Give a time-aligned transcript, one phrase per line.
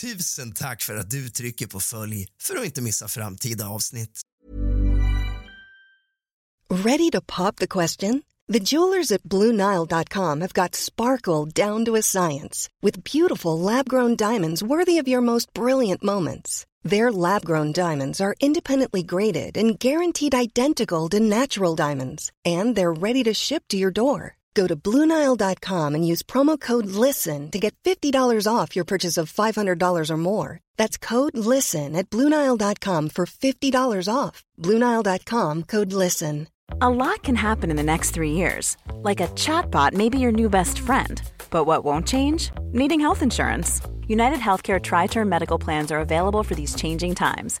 [0.00, 4.20] Tusen tack för att du trycker på följ för att inte missa framtida avsnitt.
[6.70, 8.22] Ready to pop the question?
[8.52, 14.62] The jewelers at BlueNile.com have got sparkle down to a science with beautiful lab-grown diamonds
[14.62, 16.66] worthy of your most brilliant moments.
[16.90, 23.24] Their lab-grown diamonds are independently graded and guaranteed identical to natural diamonds, and they're ready
[23.24, 24.37] to ship to your door.
[24.54, 28.12] Go to BlueNile.com and use promo code LISTEN to get $50
[28.52, 30.60] off your purchase of $500 or more.
[30.76, 34.44] That's code LISTEN at BlueNile.com for $50 off.
[34.60, 36.48] BlueNile.com code LISTEN.
[36.82, 38.76] A lot can happen in the next three years.
[38.92, 41.20] Like a chatbot may be your new best friend.
[41.50, 42.50] But what won't change?
[42.72, 43.80] Needing health insurance.
[44.06, 47.60] United Healthcare Tri Term Medical Plans are available for these changing times.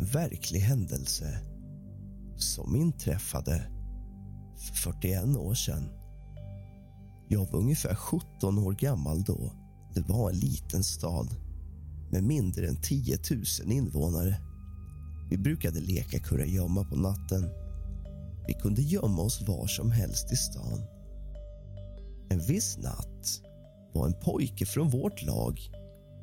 [0.00, 1.40] En verklig händelse
[2.36, 3.62] som inträffade
[4.56, 5.88] för 41 år sedan.
[7.28, 9.52] Jag var ungefär 17 år gammal då.
[9.94, 11.28] Det var en liten stad
[12.12, 14.36] med mindre än 10 000 invånare.
[15.30, 17.50] Vi brukade leka kurragömma på natten.
[18.46, 20.82] Vi kunde gömma oss var som helst i stan.
[22.30, 23.42] En viss natt
[23.94, 25.60] var en pojke från vårt lag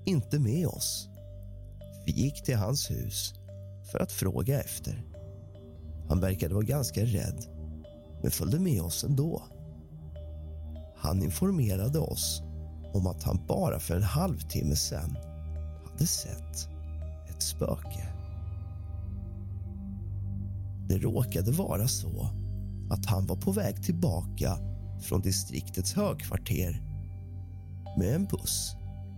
[0.05, 1.09] inte med oss.
[2.05, 3.33] Vi gick till hans hus
[3.91, 5.03] för att fråga efter.
[6.09, 7.45] Han verkade vara ganska rädd,
[8.21, 9.43] men följde med oss ändå.
[10.97, 12.41] Han informerade oss
[12.93, 15.17] om att han bara för en halvtimme sen
[15.85, 16.69] hade sett
[17.29, 18.13] ett spöke.
[20.89, 22.29] Det råkade vara så
[22.89, 24.57] att han var på väg tillbaka
[25.01, 26.81] från distriktets högkvarter
[27.97, 28.75] med en buss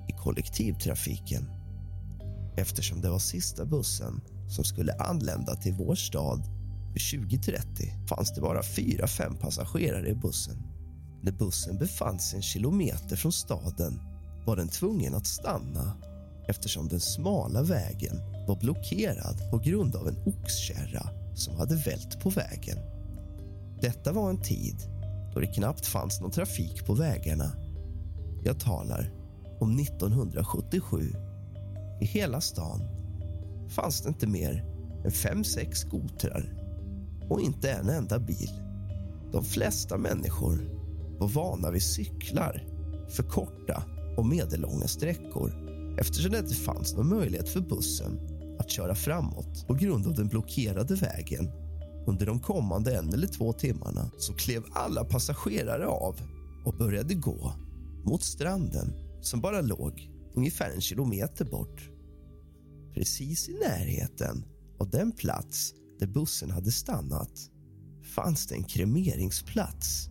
[0.09, 1.58] i kollektivtrafiken
[2.59, 6.43] eftersom det var sista bussen som skulle anlända till vår stad
[6.93, 10.57] vid 20.30 fanns det bara fyra, fem passagerare i bussen.
[11.21, 14.01] När bussen befann sig en kilometer från staden
[14.45, 15.97] var den tvungen att stanna
[16.47, 22.29] eftersom den smala vägen var blockerad på grund av en oxkärra som hade vält på
[22.29, 22.77] vägen.
[23.81, 24.75] Detta var en tid
[25.33, 27.51] då det knappt fanns någon trafik på vägarna.
[28.43, 29.11] Jag talar
[29.59, 31.28] om 1977
[32.01, 32.81] i hela stan
[33.69, 34.65] fanns det inte mer
[35.05, 36.53] än fem, sex skotrar
[37.29, 38.51] och inte en enda bil.
[39.31, 40.59] De flesta människor
[41.19, 42.63] var vana vid cyklar
[43.09, 43.83] för korta
[44.17, 45.51] och medellånga sträckor
[45.99, 48.19] eftersom det inte fanns någon möjlighet för bussen
[48.59, 51.49] att köra framåt på grund av den blockerade vägen.
[52.07, 56.15] Under de kommande en eller två timmarna så klev alla passagerare av
[56.65, 57.53] och började gå
[58.05, 61.89] mot stranden som bara låg ungefär en kilometer bort.
[62.93, 64.45] Precis i närheten
[64.79, 67.51] av den plats där bussen hade stannat
[68.15, 70.09] fanns det en kremeringsplats.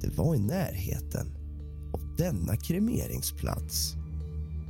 [0.00, 1.26] Det var i närheten
[1.92, 3.94] av denna kremeringsplats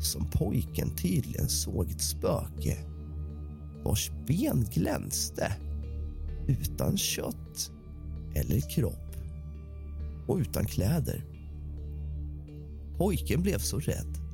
[0.01, 2.79] som pojken tydligen såg ett spöke
[3.85, 5.53] vars ben glänste
[6.49, 7.73] utan kött
[8.35, 9.17] eller kropp
[10.27, 11.25] och utan kläder.
[12.97, 14.30] Pojken blev så rädd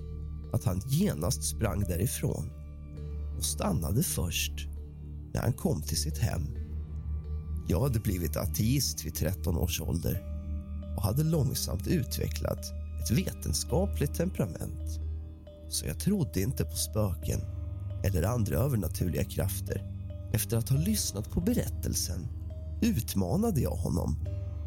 [0.53, 2.51] att han genast sprang därifrån
[3.37, 4.69] och stannade först
[5.35, 6.43] när han kom till sitt hem.
[7.69, 10.23] Jag hade blivit ateist vid 13 års ålder
[10.97, 12.73] och hade långsamt utvecklat
[13.03, 15.01] ett vetenskapligt temperament.
[15.69, 17.41] Så jag trodde inte på spöken
[18.05, 19.93] eller andra övernaturliga krafter.
[20.33, 22.29] Efter att ha lyssnat på berättelsen
[22.83, 24.17] utmanade jag honom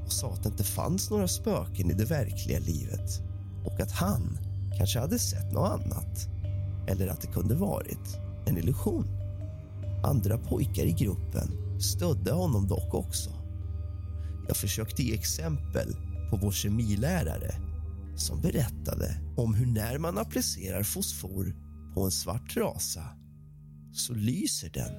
[0.06, 3.22] och sa att det inte fanns några spöken i det verkliga livet
[3.66, 4.38] och att han
[4.78, 6.28] kanske hade sett något annat
[6.88, 9.06] eller att det kunde varit en illusion.
[10.04, 13.30] Andra pojkar i gruppen stödde honom dock också.
[14.48, 15.96] Jag försökte ge exempel
[16.30, 17.56] på vår kemilärare
[18.16, 21.56] som berättade om hur när man applicerar fosfor
[21.94, 23.04] på en svart trasa
[23.94, 24.92] så lyser den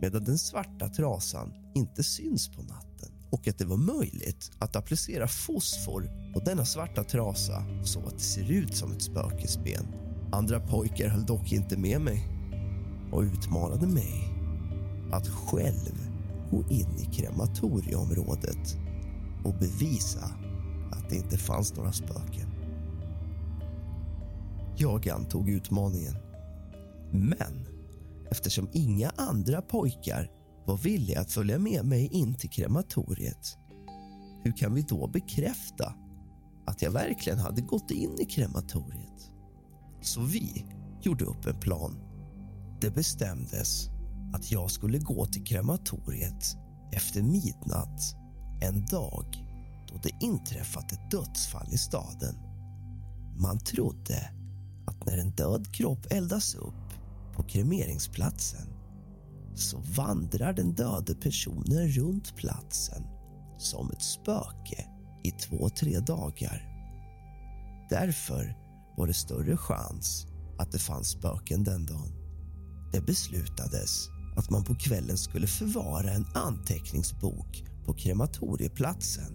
[0.00, 2.85] medan den svarta trasan inte syns på natten
[3.30, 8.24] och att det var möjligt att applicera fosfor på denna svarta trasa så att det
[8.24, 9.86] ser ut som ett spökesben.
[10.32, 12.28] Andra pojkar höll dock inte med mig
[13.12, 14.32] och utmanade mig
[15.12, 16.10] att själv
[16.50, 18.76] gå in i krematorieområdet
[19.44, 20.30] och bevisa
[20.92, 22.50] att det inte fanns några spöken.
[24.76, 26.14] Jag antog utmaningen.
[27.10, 27.66] Men
[28.30, 30.30] eftersom inga andra pojkar
[30.66, 33.58] var villiga att följa med mig in till krematoriet
[34.46, 35.94] hur kan vi då bekräfta
[36.66, 39.30] att jag verkligen hade gått in i krematoriet?
[40.00, 40.66] Så vi
[41.02, 41.98] gjorde upp en plan.
[42.80, 43.88] Det bestämdes
[44.34, 46.56] att jag skulle gå till krematoriet
[46.92, 48.00] efter midnatt
[48.62, 49.26] en dag
[49.88, 52.34] då det inträffat ett dödsfall i staden.
[53.36, 54.30] Man trodde
[54.86, 56.92] att när en död kropp eldas upp
[57.34, 58.68] på kremeringsplatsen
[59.58, 63.02] så vandrar den döde personen runt platsen
[63.58, 64.86] som ett spöke
[65.24, 66.62] i två, tre dagar.
[67.90, 68.56] Därför
[68.96, 70.26] var det större chans
[70.58, 72.12] att det fanns spöken den dagen.
[72.92, 79.32] Det beslutades att man på kvällen skulle förvara en anteckningsbok på krematorieplatsen.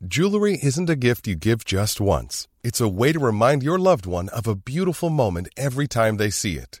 [0.00, 2.46] Jewelry isn't a gift you give just once.
[2.62, 6.30] It's a way to remind your loved one of a beautiful moment every time they
[6.30, 6.80] see it.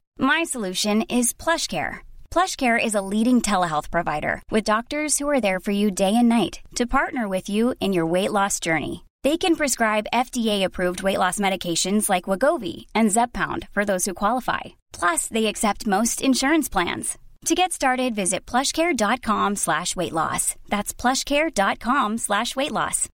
[0.19, 1.99] My solution is PlushCare.
[2.31, 6.29] PlushCare is a leading telehealth provider with doctors who are there for you day and
[6.29, 9.05] night to partner with you in your weight loss journey.
[9.23, 14.61] They can prescribe FDA-approved weight loss medications like Wagovi and Zepbound for those who qualify.
[14.93, 17.17] Plus, they accept most insurance plans.
[17.45, 20.55] To get started, visit plushcare.com slash weight loss.
[20.69, 23.09] That's plushcare.com slash weight loss.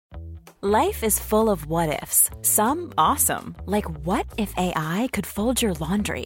[0.61, 2.29] Life is full of what ifs.
[2.41, 6.25] Some awesome, like what if AI could fold your laundry?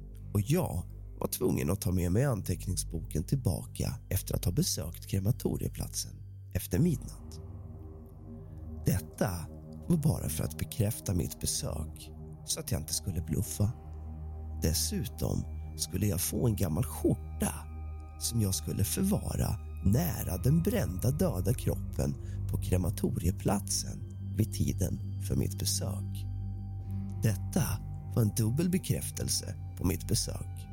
[0.33, 0.83] och jag
[1.19, 6.11] var tvungen att ta med mig anteckningsboken tillbaka efter att ha besökt krematorieplatsen
[6.53, 7.39] efter midnatt.
[8.85, 9.31] Detta
[9.87, 12.11] var bara för att bekräfta mitt besök
[12.45, 13.71] så att jag inte skulle bluffa.
[14.61, 15.43] Dessutom
[15.77, 17.53] skulle jag få en gammal skjorta
[18.19, 19.55] som jag skulle förvara
[19.85, 22.15] nära den brända döda kroppen
[22.51, 23.99] på krematorieplatsen
[24.37, 26.25] vid tiden för mitt besök.
[27.23, 27.63] Detta
[28.15, 30.67] var en dubbel bekräftelse på mitt besök.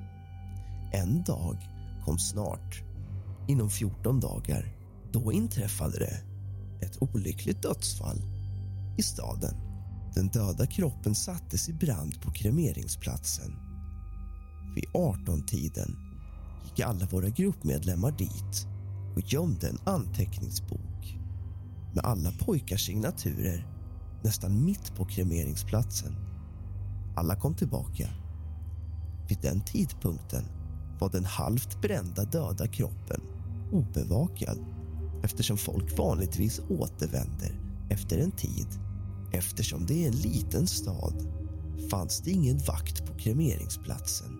[0.92, 1.56] En dag
[2.04, 2.82] kom snart,
[3.48, 4.76] inom 14 dagar.
[5.12, 6.20] Då inträffade det
[6.86, 8.18] ett olyckligt dödsfall
[8.98, 9.54] i staden.
[10.14, 13.56] Den döda kroppen sattes i brand på kremeringsplatsen.
[14.74, 15.96] Vid 18-tiden
[16.64, 18.66] gick alla våra gruppmedlemmar dit
[19.16, 21.18] och gömde en anteckningsbok
[21.94, 23.66] med alla pojkars signaturer
[24.22, 26.16] nästan mitt på kremeringsplatsen.
[27.16, 28.08] Alla kom tillbaka.
[29.28, 30.44] Vid den tidpunkten
[31.00, 33.20] var den halvt brända döda kroppen
[33.72, 34.58] obevakad
[35.22, 38.66] eftersom folk vanligtvis återvänder efter en tid.
[39.32, 41.26] Eftersom det är en liten stad
[41.90, 44.38] fanns det ingen vakt på kremeringsplatsen.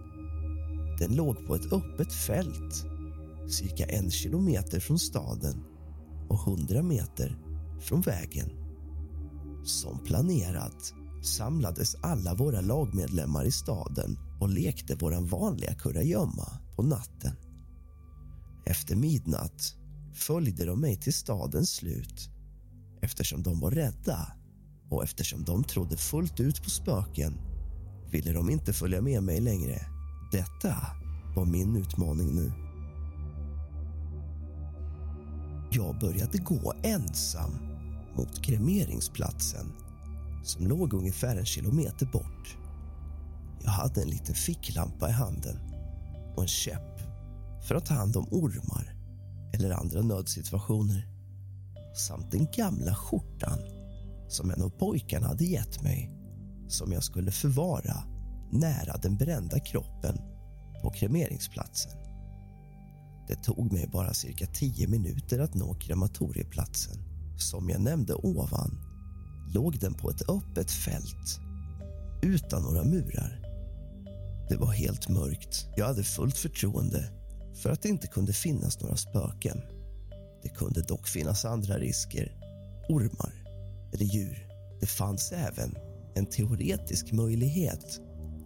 [0.99, 2.85] Den låg på ett öppet fält
[3.49, 5.65] cirka en kilometer från staden
[6.29, 7.39] och hundra meter
[7.81, 8.51] från vägen.
[9.65, 17.37] Som planerat samlades alla våra lagmedlemmar i staden och lekte vår vanliga kurragömma på natten.
[18.67, 19.75] Efter midnatt
[20.15, 22.31] följde de mig till stadens slut
[23.03, 24.33] eftersom de var rädda
[24.91, 27.39] och eftersom de trodde fullt ut på spöken
[28.11, 29.81] ville de inte följa med mig längre.
[30.33, 30.77] Detta
[31.37, 32.53] var min utmaning nu.
[35.71, 37.51] Jag började gå ensam
[38.17, 39.73] mot kremeringsplatsen
[40.45, 42.57] som låg ungefär en kilometer bort.
[43.65, 45.59] Jag hade en liten ficklampa i handen
[46.37, 47.01] och en käpp
[47.69, 48.95] för att ta hand om ormar
[49.55, 51.07] eller andra nödsituationer
[51.97, 53.59] samt den gamla skjortan
[54.29, 56.11] som en av pojkarna hade gett mig
[56.69, 58.05] som jag skulle förvara
[58.53, 60.19] nära den brända kroppen
[60.83, 61.93] på kremeringsplatsen.
[63.29, 66.97] Det tog mig bara cirka tio minuter att nå krematorieplatsen.
[67.39, 68.79] Som jag nämnde ovan
[69.55, 71.41] låg den på ett öppet fält
[72.23, 73.48] utan några murar.
[74.49, 75.67] Det var helt mörkt.
[75.77, 77.11] Jag hade fullt förtroende
[77.63, 79.61] för att det inte kunde finnas några spöken.
[80.43, 82.33] Det kunde dock finnas andra risker.
[82.89, 83.33] Ormar
[83.93, 84.49] eller djur.
[84.81, 85.75] Det fanns även
[86.15, 88.01] en teoretisk möjlighet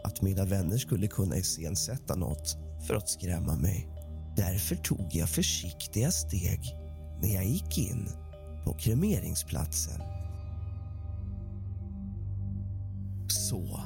[0.05, 2.57] att mina vänner skulle kunna iscensätta något
[2.87, 3.89] för att skrämma mig.
[4.37, 6.61] Därför tog jag försiktiga steg
[7.23, 8.09] när jag gick in
[8.65, 10.01] på kremeringsplatsen.
[13.29, 13.81] Så,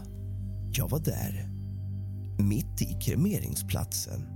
[0.73, 1.56] jag var där,
[2.39, 4.27] mitt i kremeringsplatsen.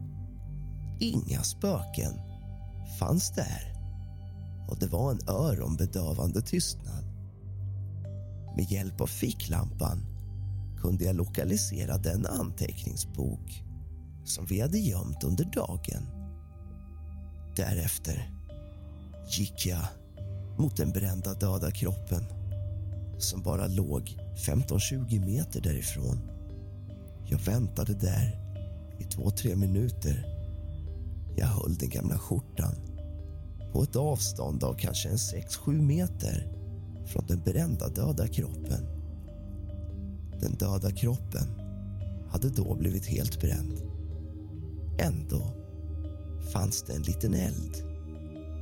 [1.00, 2.12] Inga spöken
[2.98, 3.72] fanns där
[4.68, 7.04] och det var en öronbedövande tystnad.
[8.56, 10.06] Med hjälp av ficklampan
[10.80, 13.64] kunde jag lokalisera den anteckningsbok
[14.24, 16.06] som vi hade gömt under dagen.
[17.56, 18.30] Därefter
[19.38, 19.84] gick jag
[20.58, 22.24] mot den brända döda kroppen
[23.18, 24.16] som bara låg
[24.46, 26.39] 15-20 meter därifrån.
[27.30, 28.38] Jag väntade där
[28.98, 30.26] i två, tre minuter.
[31.36, 32.74] Jag höll den gamla skjortan
[33.72, 36.46] på ett avstånd av kanske en 6-7 meter
[37.06, 38.86] från den brända döda kroppen.
[40.40, 41.46] Den döda kroppen
[42.28, 43.82] hade då blivit helt bränd.
[44.98, 45.52] Ändå
[46.52, 47.76] fanns det en liten eld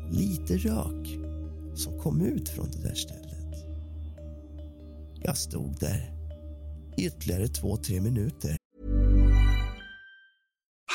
[0.06, 1.08] och lite rök
[1.74, 3.66] som kom ut från det där stället.
[5.22, 6.14] Jag stod där
[6.96, 8.57] i ytterligare två, tre minuter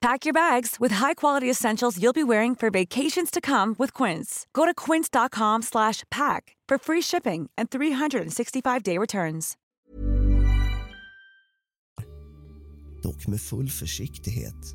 [0.00, 4.46] Pack your bags with high-quality essentials you'll be wearing for vacations to come with Quince.
[4.54, 9.56] Go to quince.com slash pack for free shipping and 365-day returns.
[13.02, 14.74] Dock med full försiktighet.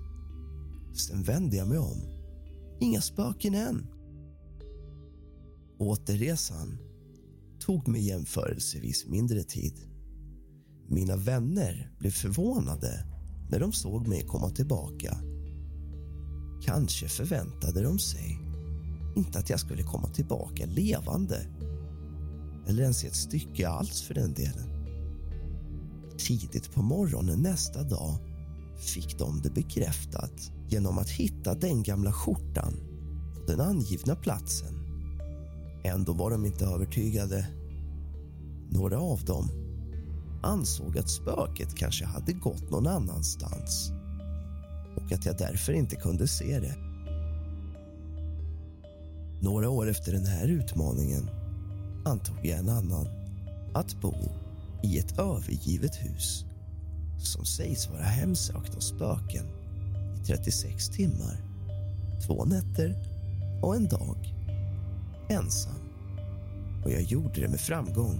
[0.93, 2.01] Sen vände jag mig om.
[2.79, 3.87] Inga spöken än.
[5.79, 6.77] Återresan
[7.59, 9.73] tog mig jämförelsevis mindre tid.
[10.89, 13.14] Mina vänner blev förvånade
[13.49, 15.17] när de såg mig komma tillbaka.
[16.61, 18.39] Kanske förväntade de sig
[19.15, 21.47] inte att jag skulle komma tillbaka levande
[22.67, 24.69] eller ens i ett stycke alls för den delen.
[26.17, 28.17] Tidigt på morgonen nästa dag
[28.77, 32.73] fick de det bekräftat genom att hitta den gamla skjortan
[33.35, 34.73] på den angivna platsen.
[35.83, 37.47] Ändå var de inte övertygade.
[38.69, 39.64] Några av dem
[40.45, 43.91] ansåg att spöket kanske hade gått någon annanstans
[44.95, 46.75] och att jag därför inte kunde se det.
[49.41, 51.29] Några år efter den här utmaningen
[52.05, 53.07] antog jag en annan.
[53.73, 54.13] Att bo
[54.83, 56.45] i ett övergivet hus
[57.17, 59.45] som sägs vara hemsökt av spöken
[60.15, 61.37] i 36 timmar,
[62.27, 62.95] två nätter
[63.61, 64.33] och en dag,
[65.29, 65.79] ensam.
[66.85, 68.19] Och jag gjorde det med framgång.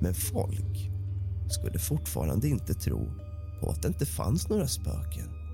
[0.00, 0.93] Men folk
[1.48, 3.12] skulle fortfarande inte tro
[3.60, 5.44] på att det inte fanns några spöken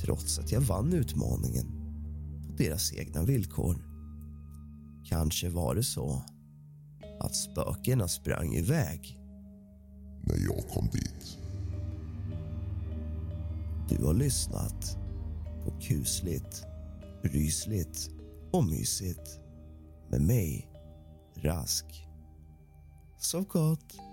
[0.00, 1.66] trots att jag vann utmaningen
[2.46, 3.84] på deras egna villkor.
[5.04, 6.22] Kanske var det så
[7.20, 9.18] att spökena sprang iväg.
[10.22, 11.38] När jag kom dit.
[13.88, 14.98] Du har lyssnat
[15.64, 16.64] på kusligt,
[17.22, 18.10] rysligt
[18.52, 19.40] och mysigt
[20.10, 20.68] med mig,
[21.34, 21.84] Rask.
[23.18, 24.07] Sov gott.